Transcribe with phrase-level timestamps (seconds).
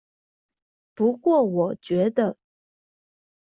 [0.95, 2.35] 不過我覺得